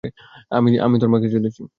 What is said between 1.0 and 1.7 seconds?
তোর মাকে চুদেছি।